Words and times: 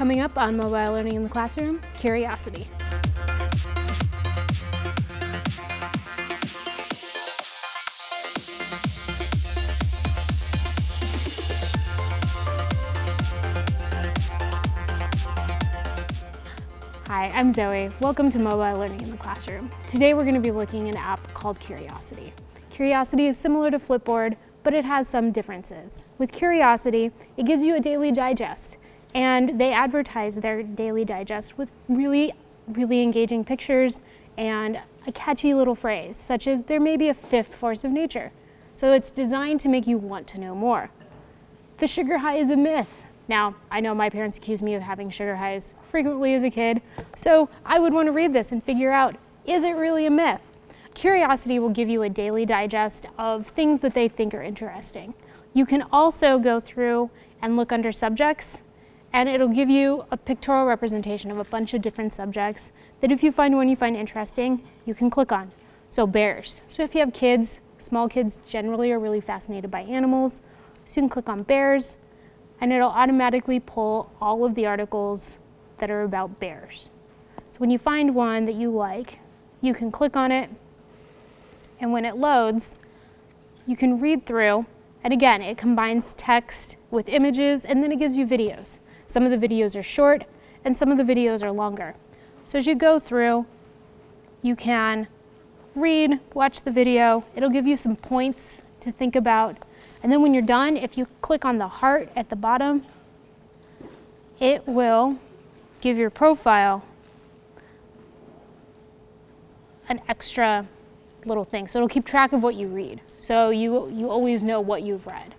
Coming 0.00 0.20
up 0.20 0.38
on 0.38 0.56
Mobile 0.56 0.92
Learning 0.92 1.12
in 1.12 1.24
the 1.24 1.28
Classroom, 1.28 1.78
Curiosity. 1.98 2.66
Hi, 17.08 17.28
I'm 17.34 17.52
Zoe. 17.52 17.90
Welcome 18.00 18.30
to 18.30 18.38
Mobile 18.38 18.78
Learning 18.78 19.02
in 19.02 19.10
the 19.10 19.18
Classroom. 19.18 19.68
Today 19.86 20.14
we're 20.14 20.22
going 20.22 20.34
to 20.34 20.40
be 20.40 20.50
looking 20.50 20.88
at 20.88 20.94
an 20.94 21.00
app 21.02 21.34
called 21.34 21.60
Curiosity. 21.60 22.32
Curiosity 22.70 23.26
is 23.26 23.36
similar 23.36 23.70
to 23.70 23.78
Flipboard, 23.78 24.38
but 24.62 24.72
it 24.72 24.86
has 24.86 25.06
some 25.06 25.30
differences. 25.30 26.04
With 26.16 26.32
Curiosity, 26.32 27.10
it 27.36 27.44
gives 27.44 27.62
you 27.62 27.76
a 27.76 27.80
daily 27.80 28.10
digest, 28.10 28.78
and 29.14 29.60
they 29.60 29.72
advertise 29.72 30.36
their 30.36 30.62
daily 30.62 31.04
digest 31.04 31.58
with 31.58 31.70
really, 31.88 32.32
really 32.68 33.02
engaging 33.02 33.44
pictures 33.44 34.00
and 34.38 34.80
a 35.06 35.12
catchy 35.12 35.54
little 35.54 35.74
phrase, 35.74 36.16
such 36.16 36.46
as 36.46 36.64
there 36.64 36.80
may 36.80 36.96
be 36.96 37.08
a 37.08 37.14
fifth 37.14 37.54
force 37.54 37.84
of 37.84 37.90
nature. 37.90 38.32
So 38.72 38.92
it's 38.92 39.10
designed 39.10 39.60
to 39.60 39.68
make 39.68 39.86
you 39.86 39.98
want 39.98 40.26
to 40.28 40.38
know 40.38 40.54
more. 40.54 40.90
The 41.78 41.86
sugar 41.86 42.18
high 42.18 42.36
is 42.36 42.50
a 42.50 42.56
myth. 42.56 42.88
Now, 43.28 43.54
I 43.70 43.80
know 43.80 43.94
my 43.94 44.10
parents 44.10 44.36
accused 44.38 44.62
me 44.62 44.74
of 44.74 44.82
having 44.82 45.10
sugar 45.10 45.36
highs 45.36 45.74
frequently 45.90 46.34
as 46.34 46.42
a 46.42 46.50
kid, 46.50 46.82
so 47.14 47.48
I 47.64 47.78
would 47.78 47.92
want 47.92 48.06
to 48.06 48.12
read 48.12 48.32
this 48.32 48.52
and 48.52 48.62
figure 48.62 48.92
out, 48.92 49.16
is 49.46 49.64
it 49.64 49.70
really 49.70 50.06
a 50.06 50.10
myth? 50.10 50.40
Curiosity 50.94 51.58
will 51.58 51.70
give 51.70 51.88
you 51.88 52.02
a 52.02 52.08
daily 52.08 52.44
digest 52.44 53.06
of 53.18 53.46
things 53.48 53.80
that 53.80 53.94
they 53.94 54.08
think 54.08 54.34
are 54.34 54.42
interesting. 54.42 55.14
You 55.54 55.64
can 55.64 55.84
also 55.92 56.38
go 56.38 56.60
through 56.60 57.10
and 57.40 57.56
look 57.56 57.72
under 57.72 57.92
subjects, 57.92 58.62
and 59.12 59.28
it'll 59.28 59.48
give 59.48 59.68
you 59.68 60.04
a 60.10 60.16
pictorial 60.16 60.66
representation 60.66 61.30
of 61.30 61.38
a 61.38 61.44
bunch 61.44 61.74
of 61.74 61.82
different 61.82 62.12
subjects 62.12 62.70
that 63.00 63.10
if 63.10 63.22
you 63.22 63.32
find 63.32 63.56
one 63.56 63.68
you 63.68 63.76
find 63.76 63.96
interesting, 63.96 64.62
you 64.86 64.94
can 64.94 65.10
click 65.10 65.32
on. 65.32 65.50
So 65.88 66.06
bears. 66.06 66.60
So 66.70 66.82
if 66.84 66.94
you 66.94 67.00
have 67.00 67.12
kids, 67.12 67.60
small 67.78 68.08
kids 68.08 68.36
generally 68.46 68.92
are 68.92 68.98
really 68.98 69.20
fascinated 69.20 69.70
by 69.70 69.80
animals, 69.80 70.40
so 70.84 71.00
you 71.00 71.02
can 71.02 71.08
click 71.08 71.28
on 71.28 71.42
bears, 71.42 71.96
and 72.60 72.72
it'll 72.72 72.90
automatically 72.90 73.58
pull 73.58 74.12
all 74.20 74.44
of 74.44 74.54
the 74.54 74.66
articles 74.66 75.38
that 75.78 75.90
are 75.90 76.02
about 76.02 76.38
bears. 76.38 76.90
So 77.50 77.58
when 77.58 77.70
you 77.70 77.78
find 77.78 78.14
one 78.14 78.44
that 78.44 78.54
you 78.54 78.70
like, 78.70 79.18
you 79.60 79.74
can 79.74 79.90
click 79.90 80.14
on 80.14 80.30
it, 80.30 80.50
and 81.80 81.92
when 81.92 82.04
it 82.04 82.16
loads, 82.16 82.76
you 83.66 83.76
can 83.76 83.98
read 83.98 84.26
through, 84.26 84.66
and 85.02 85.12
again, 85.12 85.42
it 85.42 85.56
combines 85.56 86.14
text 86.14 86.76
with 86.90 87.08
images, 87.08 87.64
and 87.64 87.82
then 87.82 87.90
it 87.90 87.98
gives 87.98 88.16
you 88.16 88.26
videos. 88.26 88.78
Some 89.10 89.24
of 89.24 89.32
the 89.32 89.48
videos 89.48 89.74
are 89.74 89.82
short, 89.82 90.22
and 90.64 90.78
some 90.78 90.92
of 90.92 90.96
the 90.96 91.02
videos 91.02 91.42
are 91.42 91.50
longer. 91.50 91.96
So 92.44 92.58
as 92.58 92.68
you 92.68 92.76
go 92.76 93.00
through, 93.00 93.44
you 94.40 94.54
can 94.54 95.08
read, 95.74 96.20
watch 96.32 96.60
the 96.60 96.70
video, 96.70 97.24
it'll 97.34 97.50
give 97.50 97.66
you 97.66 97.76
some 97.76 97.96
points 97.96 98.62
to 98.82 98.92
think 98.92 99.16
about, 99.16 99.56
and 100.00 100.12
then 100.12 100.22
when 100.22 100.32
you're 100.32 100.44
done, 100.44 100.76
if 100.76 100.96
you 100.96 101.08
click 101.22 101.44
on 101.44 101.58
the 101.58 101.66
heart 101.66 102.08
at 102.14 102.30
the 102.30 102.36
bottom, 102.36 102.86
it 104.38 104.64
will 104.68 105.18
give 105.80 105.96
your 105.96 106.10
profile 106.10 106.84
an 109.88 110.00
extra 110.08 110.68
little 111.24 111.44
thing. 111.44 111.66
So 111.66 111.80
it'll 111.80 111.88
keep 111.88 112.06
track 112.06 112.32
of 112.32 112.44
what 112.44 112.54
you 112.54 112.68
read. 112.68 113.00
So 113.08 113.50
you, 113.50 113.88
you 113.88 114.08
always 114.08 114.44
know 114.44 114.60
what 114.60 114.84
you've 114.84 115.04
read. 115.04 115.34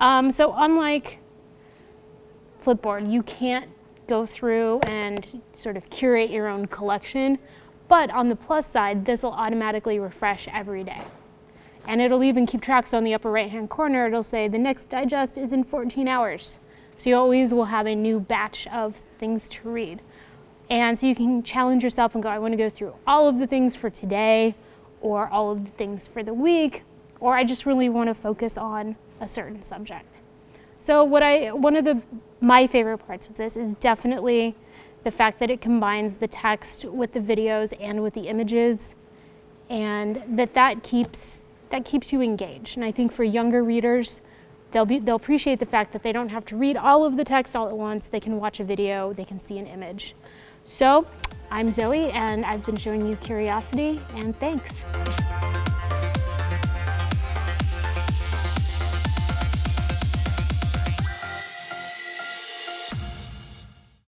Um, 0.00 0.32
so 0.32 0.52
unlike 0.56 1.20
Flipboard, 2.64 3.10
you 3.10 3.22
can't 3.22 3.68
go 4.06 4.26
through 4.26 4.80
and 4.80 5.42
sort 5.54 5.76
of 5.76 5.88
curate 5.90 6.30
your 6.30 6.48
own 6.48 6.66
collection. 6.66 7.38
But 7.88 8.10
on 8.10 8.28
the 8.28 8.36
plus 8.36 8.66
side, 8.66 9.04
this 9.04 9.22
will 9.22 9.32
automatically 9.32 9.98
refresh 9.98 10.48
every 10.48 10.84
day. 10.84 11.02
And 11.86 12.00
it'll 12.00 12.22
even 12.22 12.46
keep 12.46 12.60
tracks 12.60 12.92
on 12.92 13.04
the 13.04 13.14
upper 13.14 13.30
right 13.30 13.50
hand 13.50 13.70
corner. 13.70 14.06
It'll 14.06 14.22
say 14.22 14.48
the 14.48 14.58
next 14.58 14.88
digest 14.90 15.38
is 15.38 15.52
in 15.52 15.64
14 15.64 16.06
hours. 16.06 16.58
So 16.96 17.10
you 17.10 17.16
always 17.16 17.54
will 17.54 17.66
have 17.66 17.86
a 17.86 17.94
new 17.94 18.20
batch 18.20 18.66
of 18.66 18.96
things 19.18 19.48
to 19.50 19.68
read. 19.68 20.02
And 20.68 20.98
so 20.98 21.06
you 21.06 21.14
can 21.14 21.42
challenge 21.42 21.82
yourself 21.82 22.14
and 22.14 22.22
go, 22.22 22.28
I 22.28 22.38
want 22.38 22.52
to 22.52 22.58
go 22.58 22.68
through 22.68 22.94
all 23.06 23.26
of 23.26 23.38
the 23.38 23.46
things 23.46 23.74
for 23.74 23.88
today 23.88 24.54
or 25.00 25.28
all 25.28 25.52
of 25.52 25.64
the 25.64 25.70
things 25.70 26.06
for 26.06 26.22
the 26.22 26.34
week, 26.34 26.82
or 27.20 27.36
I 27.36 27.44
just 27.44 27.64
really 27.64 27.88
want 27.88 28.08
to 28.08 28.14
focus 28.14 28.58
on 28.58 28.96
a 29.20 29.28
certain 29.28 29.62
subject. 29.62 30.18
So 30.88 31.04
what 31.04 31.22
I 31.22 31.52
one 31.52 31.76
of 31.76 31.84
the 31.84 32.00
my 32.40 32.66
favorite 32.66 32.96
parts 32.96 33.28
of 33.28 33.36
this 33.36 33.56
is 33.56 33.74
definitely 33.74 34.56
the 35.04 35.10
fact 35.10 35.38
that 35.40 35.50
it 35.50 35.60
combines 35.60 36.16
the 36.16 36.26
text 36.26 36.86
with 36.86 37.12
the 37.12 37.20
videos 37.20 37.76
and 37.78 38.02
with 38.02 38.14
the 38.14 38.22
images 38.22 38.94
and 39.68 40.22
that 40.26 40.54
that 40.54 40.82
keeps 40.82 41.44
that 41.68 41.84
keeps 41.84 42.10
you 42.10 42.22
engaged. 42.22 42.78
And 42.78 42.86
I 42.86 42.90
think 42.90 43.12
for 43.12 43.22
younger 43.22 43.62
readers, 43.62 44.22
they'll, 44.70 44.86
be, 44.86 44.98
they'll 44.98 45.16
appreciate 45.16 45.60
the 45.60 45.66
fact 45.66 45.92
that 45.92 46.02
they 46.02 46.10
don't 46.10 46.30
have 46.30 46.46
to 46.46 46.56
read 46.56 46.78
all 46.78 47.04
of 47.04 47.18
the 47.18 47.24
text 47.24 47.54
all 47.54 47.68
at 47.68 47.76
once. 47.76 48.06
They 48.06 48.20
can 48.20 48.38
watch 48.38 48.58
a 48.58 48.64
video, 48.64 49.12
they 49.12 49.26
can 49.26 49.38
see 49.40 49.58
an 49.58 49.66
image. 49.66 50.14
So 50.64 51.04
I'm 51.50 51.70
Zoe, 51.70 52.10
and 52.12 52.46
I've 52.46 52.64
been 52.64 52.76
showing 52.76 53.06
you 53.06 53.14
Curiosity, 53.16 54.00
and 54.14 54.34
thanks. 54.40 54.84